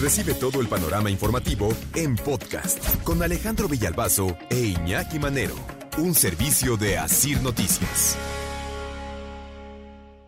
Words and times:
Recibe 0.00 0.32
todo 0.32 0.60
el 0.60 0.68
panorama 0.68 1.10
informativo 1.10 1.70
en 1.96 2.14
podcast 2.14 3.02
con 3.02 3.20
Alejandro 3.20 3.66
Villalbazo 3.66 4.38
e 4.48 4.66
Iñaki 4.66 5.18
Manero, 5.18 5.56
un 5.96 6.14
servicio 6.14 6.76
de 6.76 6.96
Asir 6.96 7.42
Noticias. 7.42 8.16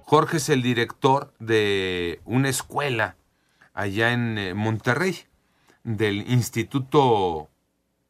Jorge 0.03 0.38
es 0.38 0.48
el 0.48 0.62
director 0.62 1.33
de 1.38 2.21
una 2.25 2.48
escuela 2.48 3.14
allá 3.72 4.12
en 4.12 4.38
eh, 4.38 4.54
Monterrey, 4.54 5.17
del 5.84 6.28
Instituto 6.28 7.48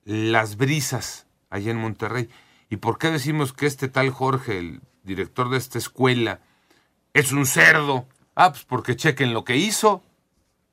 Las 0.04 0.56
Brisas, 0.56 1.26
allá 1.50 1.72
en 1.72 1.76
Monterrey. 1.76 2.30
¿Y 2.70 2.76
por 2.78 2.96
qué 2.96 3.10
decimos 3.10 3.52
que 3.52 3.66
este 3.66 3.88
tal 3.88 4.08
Jorge, 4.08 4.58
el 4.58 4.80
director 5.02 5.50
de 5.50 5.58
esta 5.58 5.76
escuela, 5.76 6.40
es 7.12 7.32
un 7.32 7.44
cerdo? 7.44 8.06
Ah, 8.34 8.50
pues 8.50 8.64
porque 8.64 8.96
chequen 8.96 9.34
lo 9.34 9.44
que 9.44 9.58
hizo. 9.58 10.02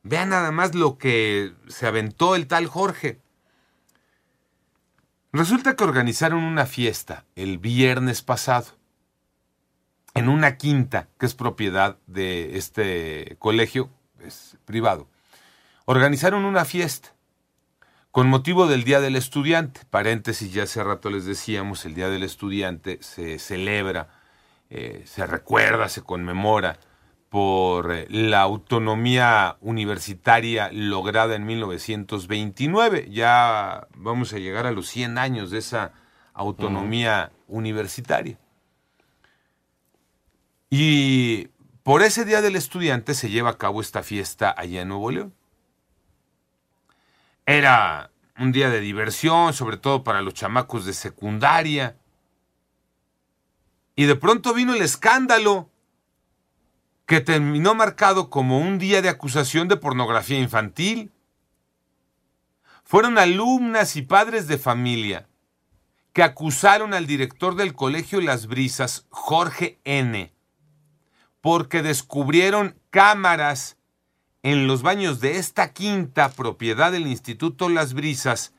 Vean 0.08 0.30
nada 0.30 0.52
más 0.52 0.74
lo 0.74 0.98
que 0.98 1.54
se 1.68 1.86
aventó 1.86 2.36
el 2.36 2.48
tal 2.48 2.68
Jorge. 2.68 3.20
Resulta 5.34 5.75
que 5.75 5.84
organizaron 5.84 6.43
una 6.43 6.65
fiesta 6.65 7.25
el 7.36 7.57
viernes 7.57 8.21
pasado 8.21 8.68
en 10.14 10.29
una 10.29 10.56
quinta 10.56 11.10
que 11.20 11.25
es 11.25 11.36
propiedad 11.36 11.98
de 12.07 12.57
este 12.57 13.36
colegio, 13.38 13.89
es 14.24 14.57
privado. 14.64 15.10
Organizaron 15.84 16.46
una 16.46 16.64
fiesta 16.64 17.14
con 18.12 18.29
motivo 18.29 18.68
del 18.68 18.86
Día 18.86 19.01
del 19.01 19.18
Estudiante. 19.18 19.82
Paréntesis, 19.89 20.54
ya 20.54 20.64
hace 20.64 20.82
rato 20.84 21.10
les 21.10 21.26
decíamos, 21.26 21.86
el 21.86 21.96
Día 21.96 22.07
del 22.07 22.24
Estudiante 22.24 22.98
se 23.01 23.39
celebra, 23.39 24.07
eh, 24.70 25.04
se 25.06 25.28
recuerda, 25.28 25.89
se 25.89 26.01
conmemora 26.01 26.79
por 27.29 27.91
eh, 27.91 28.07
la 28.09 28.41
autonomía 28.41 29.57
universitaria 29.61 30.69
lograda 30.71 31.36
en 31.36 31.45
1929. 31.45 33.09
Ya 33.11 33.88
vamos 33.95 34.34
a 34.34 34.39
llegar 34.39 34.66
a 34.66 34.72
los 34.72 34.88
100 34.88 35.17
años 35.17 35.52
de 35.52 35.59
esa 35.59 35.94
autonomía 36.34 37.31
universitaria. 37.47 38.39
Y 40.69 41.47
por 41.84 42.03
ese 42.03 42.25
Día 42.25 42.42
del 42.42 42.56
Estudiante 42.56 43.14
se 43.14 43.30
lleva 43.30 43.52
a 43.52 43.58
cabo 43.58 43.81
esta 43.81 44.03
fiesta 44.03 44.53
allá 44.56 44.81
en 44.81 44.89
Nuevo 44.89 45.12
León. 45.12 45.34
Era 47.45 48.12
un 48.38 48.52
día 48.52 48.69
de 48.69 48.81
diversión, 48.81 49.53
sobre 49.53 49.78
todo 49.78 50.03
para 50.03 50.22
los 50.22 50.34
chamacos 50.34 50.86
de 50.86 50.94
secundaria. 50.94 51.97
Y 53.95 54.06
de 54.06 54.16
pronto 54.16 54.53
vino 54.53 54.75
el 54.75 54.81
escándalo 54.81 55.69
que 57.08 57.22
terminó 57.22 57.73
marcado 57.73 58.30
como 58.30 58.59
un 58.59 58.77
día 58.77 59.02
de 59.02 59.08
acusación 59.09 59.69
de 59.69 59.77
pornografía 59.77 60.39
infantil. 60.39 61.11
Fueron 62.83 63.17
alumnas 63.17 63.95
y 63.95 64.02
padres 64.02 64.47
de 64.47 64.58
familia 64.58 65.28
que 66.11 66.22
acusaron 66.22 66.94
al 66.94 67.08
director 67.08 67.55
del 67.55 67.73
colegio 67.73 68.19
Las 68.19 68.47
Brisas, 68.47 69.05
Jorge 69.09 69.80
N., 69.85 70.33
porque 71.39 71.81
descubrieron 71.81 72.78
cámaras 72.89 73.78
en 74.44 74.67
los 74.67 74.81
baños 74.81 75.22
de 75.22 75.38
esta 75.38 75.72
quinta 75.72 76.30
propiedad 76.30 76.91
del 76.91 77.08
Instituto 77.08 77.69
Las 77.69 77.94
Brisas, 77.94 78.53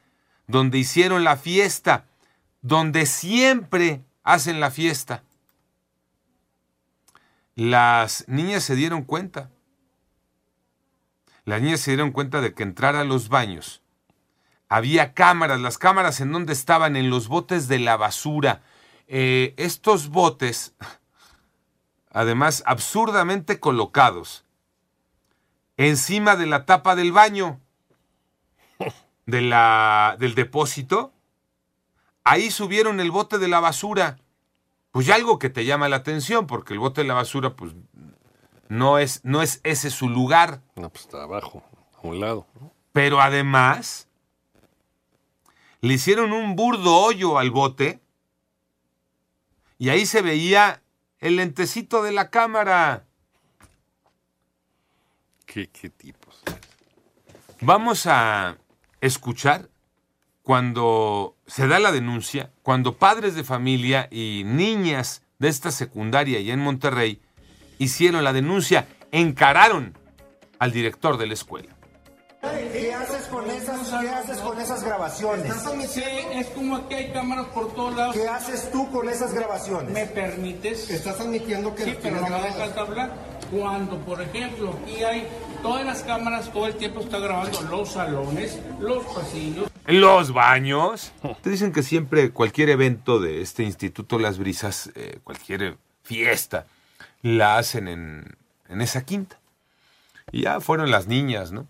donde 0.46 0.78
hicieron 0.78 1.22
la 1.22 1.36
fiesta, 1.36 2.06
donde 2.62 3.04
siempre 3.04 4.04
hacen 4.22 4.58
la 4.58 4.70
fiesta. 4.70 5.22
Las 7.59 8.25
niñas 8.28 8.62
se 8.62 8.77
dieron 8.77 9.03
cuenta. 9.03 9.51
Las 11.45 11.61
niñas 11.61 11.81
se 11.81 11.91
dieron 11.91 12.12
cuenta 12.12 12.41
de 12.41 12.55
que 12.55 12.62
entrar 12.62 12.95
a 12.95 13.03
los 13.03 13.28
baños 13.28 13.83
había 14.69 15.12
cámaras, 15.12 15.59
las 15.61 15.77
cámaras 15.77 16.20
en 16.20 16.31
donde 16.31 16.53
estaban 16.53 16.95
en 16.95 17.11
los 17.11 17.27
botes 17.27 17.67
de 17.67 17.81
la 17.81 17.97
basura. 17.97 18.62
Eh, 19.09 19.55
estos 19.56 20.09
botes 20.09 20.77
además 22.12 22.62
absurdamente 22.65 23.59
colocados, 23.59 24.44
encima 25.77 26.37
de 26.37 26.47
la 26.47 26.65
tapa 26.65 26.94
del 26.94 27.11
baño, 27.11 27.59
de 29.27 29.41
la, 29.41 30.15
del 30.21 30.37
depósito, 30.37 31.12
ahí 32.22 32.53
subieron 32.53 33.00
el 33.00 33.11
bote 33.11 33.38
de 33.38 33.49
la 33.49 33.59
basura. 33.59 34.21
Pues 34.91 35.06
ya 35.06 35.15
algo 35.15 35.38
que 35.38 35.50
te 35.50 35.65
llama 35.65 35.88
la 35.88 35.97
atención, 35.97 36.47
porque 36.47 36.72
el 36.72 36.78
bote 36.78 37.03
de 37.03 37.09
la 37.09 37.15
basura, 37.15 37.54
pues 37.54 37.72
no 38.69 38.99
es, 38.99 39.25
no 39.25 39.43
es 39.43 39.60
ese 39.65 39.91
su 39.91 40.09
lugar. 40.09 40.62
No, 40.76 40.91
pues 40.91 41.04
está 41.04 41.22
abajo, 41.22 41.62
a 42.03 42.06
un 42.06 42.21
lado. 42.21 42.47
Pero 42.93 43.21
además, 43.21 44.09
le 45.81 45.94
hicieron 45.94 46.32
un 46.32 46.56
burdo 46.56 46.97
hoyo 46.97 47.38
al 47.38 47.50
bote 47.50 48.00
y 49.78 49.91
ahí 49.91 50.06
se 50.06 50.22
veía 50.22 50.82
el 51.20 51.37
lentecito 51.37 52.03
de 52.03 52.12
la 52.12 52.31
cámara. 52.31 53.05
¿Qué, 55.47 55.69
qué 55.70 55.88
tipos? 55.88 56.43
Vamos 57.60 58.06
a 58.06 58.56
escuchar 59.00 59.69
cuando 60.48 61.36
se 61.47 61.69
da 61.69 61.78
la 61.78 61.92
denuncia, 61.92 62.50
cuando 62.62 62.97
padres 62.97 63.34
de 63.34 63.44
familia 63.44 64.09
y 64.10 64.44
niñas 64.47 65.20
de 65.38 65.48
esta 65.48 65.70
secundaria 65.70 66.41
y 66.41 66.50
en 66.50 66.59
Monterrey 66.59 67.20
hicieron 67.76 68.25
la 68.25 68.32
denuncia, 68.32 68.88
encararon 69.12 69.92
al 70.58 70.72
director 70.72 71.19
de 71.19 71.26
la 71.26 71.34
escuela. 71.34 71.76
¿Qué 72.41 72.94
haces 72.94 73.26
con 73.26 73.50
esas, 73.50 73.91
qué 74.00 74.08
haces 74.08 74.38
con 74.38 74.58
esas 74.58 74.82
grabaciones? 74.82 75.53
Sí, 75.91 76.03
es 76.32 76.47
como 76.47 76.76
aquí 76.76 76.94
hay 76.94 77.12
cámaras 77.12 77.48
por 77.48 77.75
todos 77.75 77.94
lados. 77.94 78.16
¿Qué 78.16 78.26
haces 78.26 78.70
tú 78.70 78.91
con 78.91 79.06
esas 79.10 79.34
grabaciones? 79.34 79.92
¿Me 79.92 80.06
permites? 80.06 80.88
Estás 80.88 81.20
admitiendo 81.20 81.75
que 81.75 81.84
Sí, 81.84 81.98
pero 82.03 82.22
no 82.22 82.28
me 82.31 82.41
dejas 82.41 82.75
hablar. 82.75 83.38
Cuando, 83.50 83.98
por 84.00 84.20
ejemplo, 84.20 84.78
aquí 84.82 85.03
hay 85.03 85.26
todas 85.62 85.84
las 85.84 86.03
cámaras, 86.03 86.53
todo 86.53 86.66
el 86.66 86.75
tiempo 86.75 87.00
está 87.00 87.19
grabando 87.19 87.60
los 87.62 87.92
salones, 87.92 88.60
los 88.81 89.04
pasillos. 89.06 89.70
Los 89.86 90.32
baños. 90.32 91.12
Te 91.42 91.50
dicen 91.50 91.72
que 91.72 91.82
siempre 91.82 92.31
cualquier 92.31 92.69
evento 92.69 93.20
de 93.20 93.41
este 93.41 93.62
Instituto 93.62 94.19
Las 94.19 94.38
Brisas, 94.38 94.91
eh, 94.94 95.20
cualquier 95.25 95.78
fiesta, 96.03 96.66
la 97.22 97.56
hacen 97.56 97.88
en, 97.88 98.37
en 98.69 98.81
esa 98.82 99.04
quinta. 99.04 99.38
Y 100.31 100.42
ya 100.42 100.60
fueron 100.60 100.91
las 100.91 101.06
niñas, 101.06 101.53
¿no? 101.53 101.66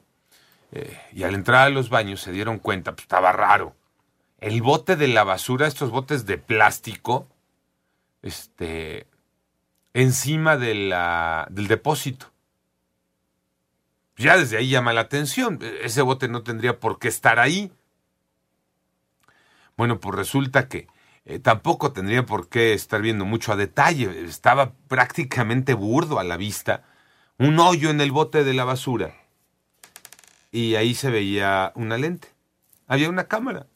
Eh, 0.72 0.98
y 1.12 1.22
al 1.22 1.34
entrar 1.34 1.66
a 1.66 1.70
los 1.70 1.90
baños 1.90 2.20
se 2.20 2.32
dieron 2.32 2.58
cuenta, 2.58 2.92
pues 2.92 3.02
estaba 3.02 3.32
raro. 3.32 3.74
El 4.40 4.62
bote 4.62 4.96
de 4.96 5.08
la 5.08 5.24
basura, 5.24 5.66
estos 5.66 5.90
botes 5.90 6.26
de 6.26 6.38
plástico, 6.38 7.26
este, 8.22 9.06
encima 9.94 10.56
del 10.56 11.66
depósito. 11.68 12.32
Ya 14.16 14.36
desde 14.36 14.56
ahí 14.58 14.68
llama 14.68 14.92
la 14.92 15.02
atención. 15.02 15.58
E- 15.62 15.80
Ese 15.84 16.02
bote 16.02 16.28
no 16.28 16.42
tendría 16.42 16.78
por 16.80 16.98
qué 16.98 17.08
estar 17.08 17.38
ahí. 17.38 17.72
Bueno, 19.76 20.00
pues 20.00 20.16
resulta 20.16 20.68
que 20.68 20.88
eh, 21.24 21.38
tampoco 21.38 21.92
tendría 21.92 22.26
por 22.26 22.48
qué 22.48 22.72
estar 22.72 23.00
viendo 23.00 23.24
mucho 23.24 23.52
a 23.52 23.56
detalle. 23.56 24.24
Estaba 24.24 24.72
prácticamente 24.88 25.74
burdo 25.74 26.18
a 26.18 26.24
la 26.24 26.36
vista. 26.36 26.84
Un 27.38 27.60
hoyo 27.60 27.90
en 27.90 28.00
el 28.00 28.10
bote 28.10 28.42
de 28.42 28.54
la 28.54 28.64
basura. 28.64 29.14
Y 30.50 30.74
ahí 30.74 30.94
se 30.94 31.10
veía 31.10 31.72
una 31.76 31.96
lente. 31.96 32.28
Había 32.88 33.08
una 33.08 33.28
cámara. 33.28 33.66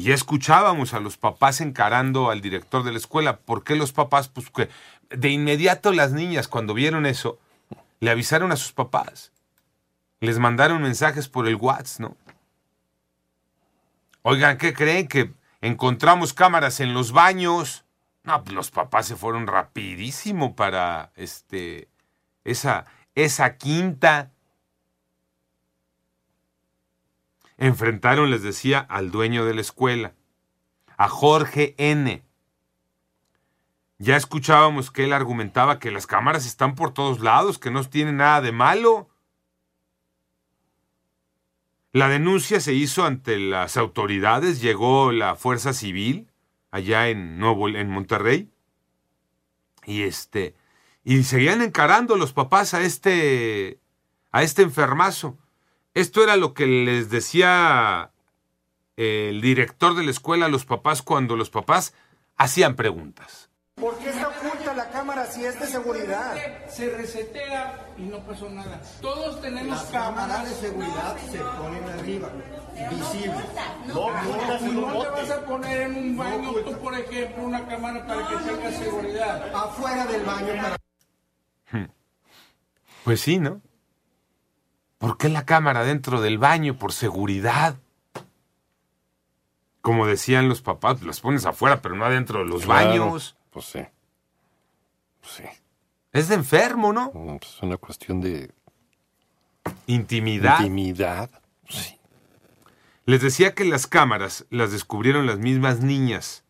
Y 0.00 0.04
ya 0.04 0.14
escuchábamos 0.14 0.94
a 0.94 1.00
los 1.00 1.18
papás 1.18 1.60
encarando 1.60 2.30
al 2.30 2.40
director 2.40 2.84
de 2.84 2.90
la 2.90 2.96
escuela. 2.96 3.36
¿Por 3.36 3.64
qué 3.64 3.76
los 3.76 3.92
papás? 3.92 4.28
Pues 4.28 4.48
que 4.48 4.70
de 5.10 5.28
inmediato 5.28 5.92
las 5.92 6.12
niñas, 6.12 6.48
cuando 6.48 6.72
vieron 6.72 7.04
eso, 7.04 7.38
le 7.98 8.10
avisaron 8.10 8.50
a 8.50 8.56
sus 8.56 8.72
papás. 8.72 9.30
Les 10.20 10.38
mandaron 10.38 10.80
mensajes 10.80 11.28
por 11.28 11.46
el 11.46 11.56
WhatsApp, 11.56 12.00
¿no? 12.00 12.16
Oigan, 14.22 14.56
¿qué 14.56 14.72
creen? 14.72 15.06
Que 15.06 15.34
encontramos 15.60 16.32
cámaras 16.32 16.80
en 16.80 16.94
los 16.94 17.12
baños. 17.12 17.84
No, 18.22 18.42
pues 18.42 18.54
los 18.54 18.70
papás 18.70 19.04
se 19.04 19.16
fueron 19.16 19.46
rapidísimo 19.46 20.56
para 20.56 21.12
este 21.14 21.88
esa 22.44 22.86
esa 23.14 23.58
quinta. 23.58 24.30
Enfrentaron, 27.60 28.30
les 28.30 28.42
decía, 28.42 28.80
al 28.80 29.10
dueño 29.10 29.44
de 29.44 29.54
la 29.54 29.60
escuela, 29.60 30.14
a 30.96 31.08
Jorge 31.08 31.74
N. 31.78 32.24
Ya 33.98 34.16
escuchábamos 34.16 34.90
que 34.90 35.04
él 35.04 35.12
argumentaba 35.12 35.78
que 35.78 35.90
las 35.90 36.06
cámaras 36.06 36.46
están 36.46 36.74
por 36.74 36.92
todos 36.92 37.20
lados, 37.20 37.58
que 37.58 37.70
no 37.70 37.84
tienen 37.84 38.16
nada 38.16 38.40
de 38.40 38.50
malo. 38.50 39.10
La 41.92 42.08
denuncia 42.08 42.60
se 42.60 42.72
hizo 42.72 43.04
ante 43.04 43.38
las 43.38 43.76
autoridades, 43.76 44.62
llegó 44.62 45.12
la 45.12 45.36
Fuerza 45.36 45.74
Civil 45.74 46.30
allá 46.70 47.08
en 47.08 47.38
Nuevo 47.38 47.68
en 47.68 47.90
Monterrey 47.90 48.50
y 49.84 50.02
este 50.02 50.54
y 51.04 51.24
seguían 51.24 51.60
encarando 51.62 52.16
los 52.16 52.32
papás 52.32 52.72
a 52.72 52.80
este 52.80 53.80
a 54.30 54.42
este 54.42 54.62
enfermazo. 54.62 55.36
Esto 55.94 56.22
era 56.22 56.36
lo 56.36 56.54
que 56.54 56.66
les 56.66 57.10
decía 57.10 58.12
el 58.96 59.40
director 59.40 59.94
de 59.96 60.04
la 60.04 60.10
escuela 60.10 60.46
a 60.46 60.48
los 60.48 60.64
papás 60.64 61.02
cuando 61.02 61.36
los 61.36 61.50
papás 61.50 61.94
hacían 62.36 62.76
preguntas. 62.76 63.48
¿Por 63.74 63.96
qué 63.98 64.10
está 64.10 64.28
oculta 64.28 64.74
la 64.74 64.90
cámara 64.90 65.24
si 65.26 65.42
es 65.44 65.58
de 65.58 65.66
seguridad? 65.66 66.36
Se 66.68 66.90
resetea 66.90 67.88
y 67.96 68.02
no 68.02 68.18
pasó 68.18 68.50
nada. 68.50 68.82
Todos 69.00 69.40
tenemos 69.40 69.70
Las 69.70 69.84
cámaras 69.86 70.28
cámaras. 70.28 70.50
de 70.50 70.68
seguridad 70.68 71.16
se 71.30 71.38
ponen 71.38 71.84
arriba, 71.84 72.28
visibles. 72.90 73.46
No, 73.86 74.10
no 74.12 75.02
te 75.02 75.08
vas 75.10 75.30
a 75.30 75.46
poner 75.46 75.80
en 75.82 75.96
un 75.96 76.16
baño 76.16 76.52
tú, 76.62 76.78
por 76.78 76.94
ejemplo, 76.94 77.42
una 77.44 77.66
cámara 77.66 78.06
para 78.06 78.28
que 78.28 78.36
tenga 78.36 78.70
seguridad. 78.70 79.54
Afuera 79.54 80.06
del 80.06 80.24
baño 80.24 80.52
para 80.62 80.76
Pues 83.04 83.20
sí, 83.22 83.38
¿no? 83.38 83.62
¿Por 85.00 85.16
qué 85.16 85.30
la 85.30 85.46
cámara 85.46 85.82
dentro 85.82 86.20
del 86.20 86.36
baño? 86.36 86.76
Por 86.76 86.92
seguridad. 86.92 87.76
Como 89.80 90.06
decían 90.06 90.46
los 90.50 90.60
papás, 90.60 91.00
las 91.02 91.20
pones 91.20 91.46
afuera, 91.46 91.80
pero 91.80 91.96
no 91.96 92.04
adentro 92.04 92.40
de 92.40 92.44
los 92.44 92.64
Claro, 92.66 92.86
baños. 92.90 93.34
Pues 93.48 93.64
sí. 93.64 93.80
Pues 95.22 95.32
sí. 95.32 95.44
Es 96.12 96.28
de 96.28 96.34
enfermo, 96.34 96.92
¿no? 96.92 97.12
Mm, 97.14 97.38
pues 97.38 97.54
Es 97.54 97.62
una 97.62 97.78
cuestión 97.78 98.20
de 98.20 98.52
Intimidad. 99.86 100.58
intimidad. 100.60 101.30
Sí. 101.66 101.98
Les 103.06 103.22
decía 103.22 103.54
que 103.54 103.64
las 103.64 103.86
cámaras 103.86 104.44
las 104.50 104.70
descubrieron 104.70 105.24
las 105.26 105.38
mismas 105.38 105.80
niñas. 105.80 106.44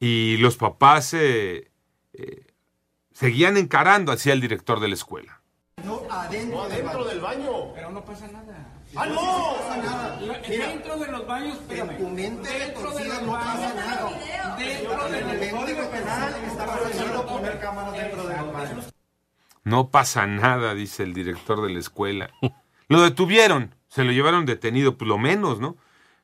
Y 0.00 0.38
los 0.38 0.56
papás 0.56 1.12
eh, 1.12 1.70
eh, 2.14 2.46
seguían 3.12 3.58
encarando 3.58 4.12
hacia 4.12 4.32
el 4.32 4.40
director 4.40 4.80
de 4.80 4.88
la 4.88 4.94
escuela. 4.94 5.41
No 6.00 6.10
adentro, 6.14 7.04
del 7.04 7.20
baño. 7.20 7.72
Pero 7.74 7.90
no 7.90 8.04
pasa 8.04 8.26
nada. 8.28 8.68
¡Ah, 8.96 9.06
no! 9.06 9.14
No 9.14 9.56
pasa 9.58 9.76
nada. 9.78 10.20
La- 10.20 10.40
Mira, 10.48 10.66
dentro 10.68 10.96
de 10.98 11.06
los 11.12 11.26
baños, 11.26 11.58
espérame. 11.58 11.90
en 11.90 11.98
tu 11.98 12.08
mente 12.08 12.48
dentro 12.58 12.90
de 12.90 13.04
los 13.08 13.22
no 13.22 13.32
pasa 13.32 13.74
nada. 13.74 14.10
dentro 14.58 15.06
En 15.06 15.12
del 15.12 15.42
el 15.42 15.50
código 15.50 15.90
penal 15.90 16.32
Penal 16.32 16.44
está 16.44 16.66
prohibido 16.76 17.26
poner 17.26 17.60
cámaras 17.60 17.92
dentro 17.96 18.26
de 18.26 18.36
los 18.36 18.52
baños. 18.52 18.92
No 19.64 19.90
pasa 19.90 20.26
nada, 20.26 20.74
dice 20.74 21.02
el 21.04 21.14
director 21.14 21.62
de 21.62 21.72
la 21.72 21.78
escuela. 21.78 22.30
Lo 22.88 23.00
detuvieron, 23.02 23.74
se 23.88 24.04
lo 24.04 24.12
llevaron 24.12 24.44
detenido, 24.44 24.98
por 24.98 25.06
lo 25.08 25.18
menos, 25.18 25.60
¿no? 25.60 25.76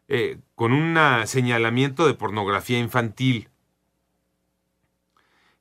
Eh, 0.09 0.39
con 0.55 0.73
un 0.73 0.99
señalamiento 1.27 2.07
de 2.07 2.15
pornografía 2.15 2.79
infantil. 2.79 3.49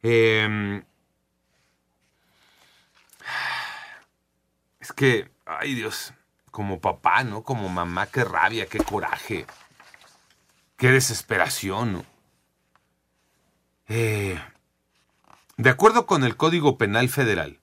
Eh, 0.04 0.84
es 4.88 4.94
que, 4.94 5.30
ay 5.46 5.74
Dios, 5.74 6.14
como 6.50 6.80
papá, 6.80 7.26
¿no? 7.26 7.44
Como 7.44 7.68
mamá, 7.68 8.08
qué 8.08 8.24
rabia, 8.24 8.68
qué 8.68 8.78
coraje, 8.80 9.46
qué 10.78 10.92
desesperación. 10.92 12.06
Eh, 13.90 14.40
de 15.58 15.70
acuerdo 15.70 16.06
con 16.06 16.24
el 16.24 16.38
Código 16.38 16.78
Penal 16.78 17.10
Federal, 17.10 17.60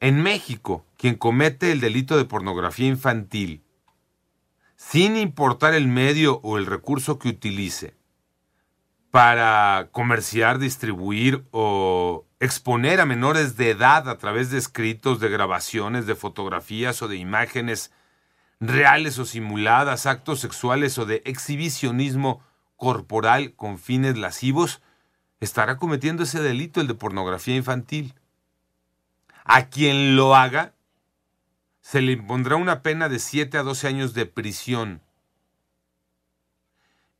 en 0.00 0.20
México, 0.20 0.84
quien 0.96 1.14
comete 1.14 1.70
el 1.70 1.80
delito 1.80 2.16
de 2.16 2.24
pornografía 2.24 2.88
infantil, 2.88 3.62
sin 4.74 5.16
importar 5.16 5.74
el 5.74 5.86
medio 5.86 6.40
o 6.42 6.58
el 6.58 6.66
recurso 6.66 7.20
que 7.20 7.28
utilice, 7.28 7.94
para 9.12 9.90
comerciar, 9.92 10.58
distribuir 10.58 11.46
o 11.52 12.25
exponer 12.38 13.00
a 13.00 13.06
menores 13.06 13.56
de 13.56 13.70
edad 13.70 14.08
a 14.08 14.18
través 14.18 14.50
de 14.50 14.58
escritos, 14.58 15.20
de 15.20 15.28
grabaciones, 15.28 16.06
de 16.06 16.14
fotografías 16.14 17.00
o 17.02 17.08
de 17.08 17.16
imágenes 17.16 17.92
reales 18.60 19.18
o 19.18 19.24
simuladas, 19.24 20.06
actos 20.06 20.40
sexuales 20.40 20.98
o 20.98 21.06
de 21.06 21.22
exhibicionismo 21.24 22.42
corporal 22.76 23.54
con 23.54 23.78
fines 23.78 24.16
lascivos, 24.18 24.82
estará 25.40 25.78
cometiendo 25.78 26.22
ese 26.22 26.40
delito, 26.40 26.80
el 26.80 26.86
de 26.86 26.94
pornografía 26.94 27.56
infantil. 27.56 28.14
A 29.44 29.68
quien 29.68 30.16
lo 30.16 30.34
haga, 30.34 30.74
se 31.80 32.02
le 32.02 32.12
impondrá 32.12 32.56
una 32.56 32.82
pena 32.82 33.08
de 33.08 33.18
7 33.18 33.58
a 33.58 33.62
12 33.62 33.88
años 33.88 34.14
de 34.14 34.26
prisión. 34.26 35.02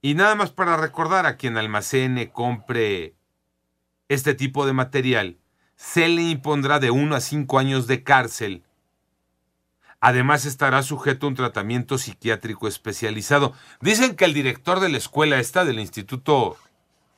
Y 0.03 0.15
nada 0.15 0.35
más 0.35 0.51
para 0.51 0.77
recordar 0.77 1.25
a 1.27 1.37
quien 1.37 1.57
almacene, 1.57 2.31
compre 2.31 3.16
este 4.09 4.35
tipo 4.35 4.67
de 4.67 4.73
material, 4.73 5.39
se 5.77 6.09
le 6.09 6.23
impondrá 6.23 6.79
de 6.79 6.91
1 6.91 7.15
a 7.15 7.21
5 7.21 7.59
años 7.59 7.87
de 7.87 8.03
cárcel. 8.03 8.63
Además 10.01 10.45
estará 10.45 10.83
sujeto 10.83 11.27
a 11.27 11.31
un 11.31 11.35
tratamiento 11.35 11.99
psiquiátrico 11.99 12.69
especializado. 12.69 13.55
Dicen 13.81 14.15
que 14.15 14.25
el 14.25 14.35
director 14.35 14.81
de 14.81 14.89
la 14.89 14.99
escuela 14.99 15.39
esta, 15.39 15.65
del 15.65 15.81
Instituto 15.81 16.57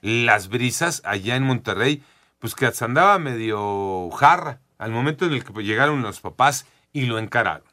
Las 0.00 0.48
Brisas, 0.48 1.02
allá 1.04 1.36
en 1.36 1.42
Monterrey, 1.42 2.02
pues 2.38 2.54
que 2.54 2.70
andaba 2.80 3.18
medio 3.18 4.10
jarra 4.10 4.60
al 4.78 4.92
momento 4.92 5.26
en 5.26 5.32
el 5.32 5.44
que 5.44 5.52
llegaron 5.62 6.02
los 6.02 6.20
papás 6.20 6.66
y 6.92 7.06
lo 7.06 7.18
encararon. 7.18 7.66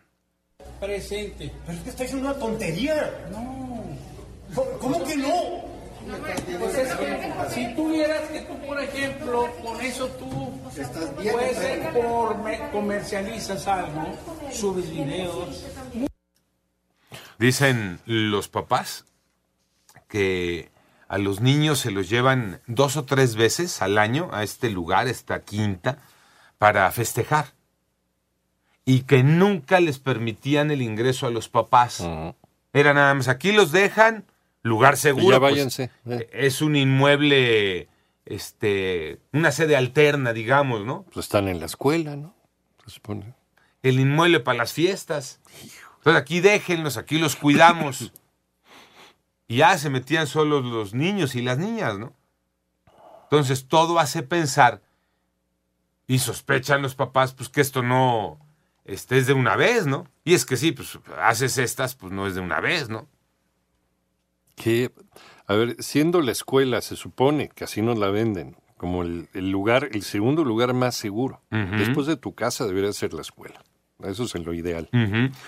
presente. 0.79 1.51
Pero 1.65 1.77
es 1.77 1.83
que 1.83 1.89
está 1.91 2.03
diciendo 2.03 2.29
una 2.29 2.39
tontería. 2.39 3.27
No. 3.31 3.83
¿Cómo 4.79 5.03
que 5.03 5.17
no? 5.17 5.64
Pues 6.59 6.75
es 6.77 6.93
que 6.95 7.33
si 7.49 7.75
tú 7.75 7.89
vieras 7.91 8.21
que 8.29 8.41
tú, 8.41 8.57
por 8.65 8.79
ejemplo, 8.81 9.49
con 9.63 9.81
eso 9.81 10.07
tú 10.09 10.59
Estás 10.79 11.17
bien 11.17 11.33
puedes 11.33 11.57
ser 11.57 11.79
enfermo. 11.79 12.01
por 12.01 12.37
me- 12.43 12.69
comercializas 12.71 13.67
algo, 13.67 14.03
subes 14.51 14.89
videos. 14.89 15.65
Dicen 17.39 17.99
los 18.05 18.47
papás 18.47 19.05
que 20.07 20.69
a 21.07 21.17
los 21.17 21.41
niños 21.41 21.79
se 21.79 21.91
los 21.91 22.09
llevan 22.09 22.61
dos 22.67 22.97
o 22.97 23.05
tres 23.05 23.35
veces 23.35 23.81
al 23.81 23.97
año 23.97 24.29
a 24.33 24.43
este 24.43 24.69
lugar, 24.69 25.07
esta 25.07 25.41
quinta, 25.41 25.97
para 26.57 26.89
festejar. 26.91 27.47
Y 28.85 29.01
que 29.01 29.23
nunca 29.23 29.79
les 29.79 29.99
permitían 29.99 30.71
el 30.71 30.81
ingreso 30.81 31.25
a 31.27 31.31
los 31.31 31.49
papás. 31.49 31.99
Ujú. 32.01 32.35
Era 32.73 32.93
nada 32.93 33.13
más, 33.13 33.27
aquí 33.27 33.51
los 33.51 33.71
dejan, 33.71 34.25
lugar 34.65 34.97
seguro. 34.97 35.31
ya 35.35 35.39
pues, 35.39 35.53
váyanse. 35.53 35.91
Eh. 36.05 36.29
es 36.33 36.61
un 36.61 36.75
inmueble, 36.75 37.87
este, 38.25 39.19
una 39.31 39.51
sede 39.51 39.75
alterna, 39.75 40.33
digamos, 40.33 40.85
¿no? 40.85 41.03
Pues 41.13 41.27
están 41.27 41.47
en 41.47 41.59
la 41.59 41.67
escuela, 41.67 42.15
¿no? 42.15 42.35
Se 42.83 42.91
supone. 42.91 43.33
el 43.83 43.99
inmueble 43.99 44.39
para 44.39 44.57
las 44.57 44.73
fiestas. 44.73 45.39
Entonces 45.97 46.21
aquí 46.21 46.39
déjenlos, 46.39 46.97
aquí 46.97 47.19
los 47.19 47.35
cuidamos. 47.35 48.11
y 49.47 49.57
ya 49.57 49.77
se 49.77 49.89
metían 49.89 50.27
solos 50.27 50.65
los 50.65 50.93
niños 50.93 51.35
y 51.35 51.41
las 51.41 51.59
niñas, 51.59 51.99
¿no? 51.99 52.13
Entonces 53.23 53.67
todo 53.67 53.99
hace 53.99 54.23
pensar 54.23 54.81
y 56.07 56.19
sospechan 56.19 56.81
los 56.81 56.95
papás, 56.95 57.33
pues 57.33 57.49
que 57.49 57.61
esto 57.61 57.83
no 57.83 58.39
este, 58.83 59.17
es 59.17 59.27
de 59.27 59.33
una 59.33 59.55
vez, 59.55 59.85
¿no? 59.85 60.07
Y 60.23 60.33
es 60.33 60.45
que 60.45 60.57
sí, 60.57 60.71
pues 60.71 60.97
haces 61.19 61.57
estas, 61.57 61.95
pues 61.95 62.11
no 62.11 62.27
es 62.27 62.35
de 62.35 62.41
una 62.41 62.59
vez, 62.59 62.89
¿no? 62.89 63.07
Que, 64.55 64.91
a 65.47 65.53
ver, 65.53 65.75
siendo 65.79 66.21
la 66.21 66.31
escuela, 66.31 66.81
se 66.81 66.95
supone 66.95 67.49
que 67.53 67.63
así 67.65 67.81
nos 67.81 67.97
la 67.97 68.09
venden, 68.09 68.55
como 68.77 69.03
el, 69.03 69.27
el 69.33 69.51
lugar, 69.51 69.89
el 69.91 70.03
segundo 70.03 70.43
lugar 70.43 70.73
más 70.73 70.95
seguro. 70.95 71.41
Después 71.49 72.07
de 72.07 72.17
tu 72.17 72.33
casa 72.33 72.65
debería 72.65 72.91
ser 72.93 73.13
la 73.13 73.21
escuela. 73.21 73.61
Eso 74.03 74.23
es 74.23 74.35
lo 74.35 74.53
ideal. 74.53 74.89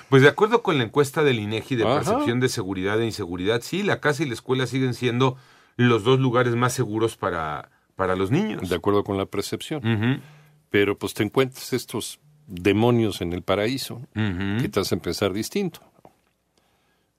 Pues 0.09 0.21
de 0.21 0.29
acuerdo 0.29 0.63
con 0.63 0.77
la 0.77 0.85
encuesta 0.85 1.23
del 1.23 1.39
INEGI 1.39 1.75
de 1.75 1.83
Ajá. 1.83 1.95
percepción 1.95 2.39
de 2.39 2.49
seguridad 2.49 2.99
e 3.01 3.05
inseguridad, 3.05 3.61
sí, 3.61 3.83
la 3.83 3.99
casa 3.99 4.23
y 4.23 4.27
la 4.27 4.33
escuela 4.33 4.67
siguen 4.67 4.93
siendo 4.93 5.35
los 5.75 6.03
dos 6.03 6.19
lugares 6.19 6.55
más 6.55 6.73
seguros 6.73 7.17
para, 7.17 7.69
para 7.95 8.15
los 8.15 8.31
niños. 8.31 8.69
De 8.69 8.75
acuerdo 8.75 9.03
con 9.03 9.17
la 9.17 9.25
percepción. 9.25 10.21
Pero 10.69 10.97
pues 10.97 11.13
te 11.13 11.23
encuentras 11.23 11.73
estos 11.73 12.19
demonios 12.47 13.21
en 13.21 13.33
el 13.33 13.41
paraíso 13.41 14.01
que 14.13 14.69
te 14.69 14.79
hacen 14.79 14.99
pensar 15.01 15.33
distinto. 15.33 15.81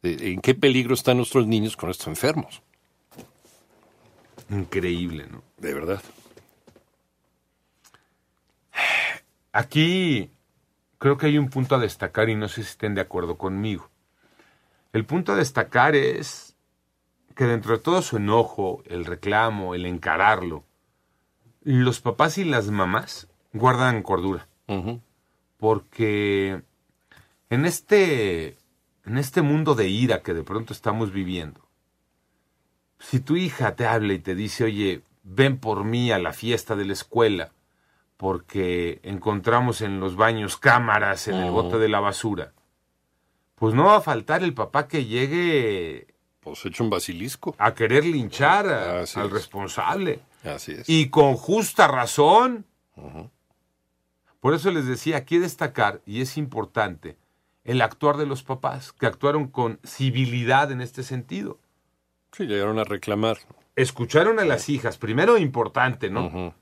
¿En 0.02 0.40
qué 0.40 0.54
peligro 0.54 0.94
están 0.94 1.16
nuestros 1.16 1.46
niños 1.46 1.76
con 1.76 1.90
estos 1.90 2.06
enfermos? 2.06 2.62
Increíble, 4.50 5.26
¿no? 5.30 5.42
De 5.56 5.74
verdad. 5.74 6.02
Aquí 9.52 10.30
creo 10.98 11.16
que 11.16 11.26
hay 11.26 11.38
un 11.38 11.48
punto 11.48 11.74
a 11.74 11.78
destacar 11.78 12.28
y 12.28 12.36
no 12.36 12.48
sé 12.48 12.62
si 12.62 12.70
estén 12.70 12.94
de 12.94 13.00
acuerdo 13.00 13.38
conmigo. 13.38 13.90
El 14.92 15.04
punto 15.04 15.32
a 15.32 15.36
destacar 15.36 15.94
es 15.94 16.56
que 17.34 17.44
dentro 17.44 17.76
de 17.76 17.82
todo 17.82 18.02
su 18.02 18.16
enojo, 18.16 18.82
el 18.86 19.04
reclamo, 19.04 19.74
el 19.74 19.86
encararlo, 19.86 20.64
los 21.62 22.00
papás 22.00 22.38
y 22.38 22.44
las 22.44 22.70
mamás 22.70 23.28
guardan 23.52 24.02
cordura. 24.02 24.48
Porque 25.56 26.62
en 27.50 27.64
este 27.64 28.57
en 29.08 29.18
este 29.18 29.42
mundo 29.42 29.74
de 29.74 29.88
ira 29.88 30.22
que 30.22 30.34
de 30.34 30.42
pronto 30.44 30.72
estamos 30.72 31.12
viviendo, 31.12 31.60
si 32.98 33.20
tu 33.20 33.36
hija 33.36 33.74
te 33.76 33.86
habla 33.86 34.12
y 34.12 34.18
te 34.18 34.34
dice, 34.34 34.64
oye, 34.64 35.02
ven 35.22 35.58
por 35.58 35.84
mí 35.84 36.10
a 36.10 36.18
la 36.18 36.32
fiesta 36.32 36.76
de 36.76 36.84
la 36.84 36.92
escuela, 36.92 37.52
porque 38.16 39.00
encontramos 39.04 39.80
en 39.80 40.00
los 40.00 40.16
baños 40.16 40.56
cámaras 40.56 41.28
en 41.28 41.36
el 41.36 41.50
bote 41.50 41.78
de 41.78 41.88
la 41.88 42.00
basura, 42.00 42.52
pues 43.54 43.74
no 43.74 43.84
va 43.84 43.96
a 43.96 44.00
faltar 44.00 44.42
el 44.42 44.54
papá 44.54 44.88
que 44.88 45.04
llegue 45.04 46.08
Pues 46.40 46.64
hecho 46.66 46.82
un 46.84 46.90
basilisco. 46.90 47.54
a 47.58 47.74
querer 47.74 48.04
linchar 48.04 48.68
a- 48.68 48.98
al 49.00 49.02
es. 49.04 49.14
responsable. 49.30 50.20
Así 50.44 50.72
es. 50.72 50.88
Y 50.88 51.08
con 51.10 51.34
justa 51.36 51.86
razón. 51.88 52.64
Por 54.40 54.54
eso 54.54 54.70
les 54.70 54.86
decía, 54.86 55.16
aquí 55.18 55.38
destacar, 55.38 56.00
y 56.06 56.20
es 56.20 56.36
importante, 56.36 57.16
el 57.64 57.82
actuar 57.82 58.16
de 58.16 58.26
los 58.26 58.42
papás, 58.42 58.92
que 58.92 59.06
actuaron 59.06 59.48
con 59.48 59.80
civilidad 59.84 60.72
en 60.72 60.80
este 60.80 61.02
sentido. 61.02 61.58
Sí, 62.32 62.46
llegaron 62.46 62.78
a 62.78 62.84
reclamar. 62.84 63.38
Escucharon 63.76 64.38
a 64.40 64.44
las 64.44 64.68
hijas, 64.68 64.98
primero 64.98 65.38
importante, 65.38 66.10
¿no? 66.10 66.54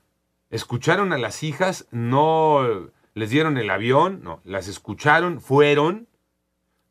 Escucharon 0.49 1.13
a 1.13 1.17
las 1.17 1.43
hijas, 1.43 1.87
no 1.91 2.91
les 3.13 3.29
dieron 3.31 3.57
el 3.57 3.69
avión, 3.69 4.21
no, 4.23 4.41
las 4.43 4.67
escucharon, 4.67 5.41
fueron, 5.41 6.07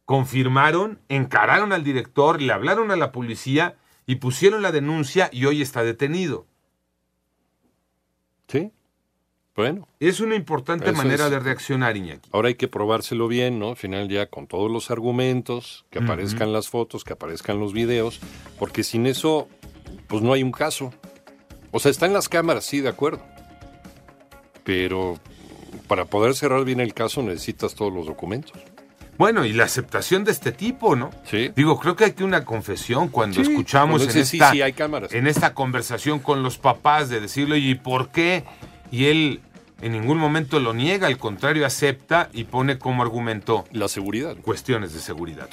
confirmaron, 0.05 1.01
encararon 1.09 1.73
al 1.73 1.85
director, 1.85 2.43
le 2.43 2.53
hablaron 2.53 2.91
a 2.91 2.97
la 2.97 3.13
policía 3.13 3.77
y 4.07 4.17
pusieron 4.17 4.63
la 4.63 4.73
denuncia 4.73 5.29
y 5.33 5.45
hoy 5.47 5.63
está 5.63 5.85
detenido. 5.85 6.47
Sí. 8.49 8.73
Bueno, 9.57 9.89
Es 10.01 10.21
una 10.21 10.35
importante 10.35 10.93
manera 10.93 11.25
es. 11.27 11.31
de 11.31 11.39
reaccionar, 11.39 11.97
Iñaki. 11.97 12.29
ahora 12.33 12.49
hay 12.49 12.57
que 12.57 12.69
probárselo 12.69 13.27
bien, 13.27 13.59
¿no? 13.59 13.71
Al 13.71 13.77
final 13.77 14.09
ya 14.09 14.27
con 14.27 14.47
todos 14.47 14.71
los 14.71 14.91
argumentos, 14.91 15.87
que 15.91 15.99
aparezcan 15.99 16.53
las 16.53 16.69
fotos, 16.69 17.05
que 17.05 17.15
aparezcan 17.15 17.59
los 17.59 17.73
videos, 17.73 18.21
porque 18.59 18.85
sin 18.85 19.07
eso, 19.07 19.49
pues 20.09 20.23
no 20.23 20.33
hay 20.35 20.43
un 20.43 20.53
caso. 20.53 20.93
O 21.73 21.79
sea, 21.81 21.91
están 21.91 22.13
las 22.13 22.29
cámaras, 22.29 22.65
sí, 22.67 22.81
de 22.81 22.91
acuerdo. 22.91 23.23
Pero 24.65 25.19
para 25.89 26.05
poder 26.05 26.35
cerrar 26.35 26.65
bien 26.65 26.81
el 26.81 26.93
caso 26.95 27.23
necesitas 27.23 27.75
todos 27.75 27.93
los 27.93 28.07
documentos. 28.07 28.53
Bueno, 29.19 29.47
y 29.47 29.55
la 29.55 29.65
aceptación 29.65 30.25
de 30.25 30.33
este 30.33 30.53
tipo, 30.53 30.95
¿no? 30.97 31.11
Sí. 31.25 31.51
Digo, 31.57 31.79
creo 31.81 31.97
que 31.97 32.05
hay 32.05 32.13
que 32.13 32.25
una 32.25 32.45
confesión 32.45 33.09
cuando 33.09 33.37
Sí, 33.43 33.51
escuchamos 33.51 34.03
cuando 34.03 34.19
en 34.19 34.27
sí, 34.27 34.37
esta, 34.37 34.53
sí, 34.53 34.61
hay 34.61 34.75
cámaras. 34.75 35.15
en 35.15 35.27
esta 35.27 35.55
conversación 35.55 36.19
con 36.19 36.43
los 36.43 36.59
papás 36.59 37.09
de 37.09 37.21
decirle, 37.21 37.55
oye, 37.55 37.71
¿y 37.71 37.75
por 37.77 38.11
qué? 38.11 38.45
Y 38.91 39.07
él 39.07 39.41
en 39.81 39.93
ningún 39.93 40.19
momento 40.19 40.59
lo 40.59 40.73
niega, 40.73 41.07
al 41.07 41.19
contrario, 41.19 41.67
acepta 41.67 42.31
y 42.33 42.45
pone 42.45 42.79
como 42.79 43.03
argumento 43.03 43.65
La 43.73 43.89
seguridad. 43.89 44.37
cuestiones 44.43 44.95
de 44.95 45.01
seguridad. 45.01 45.49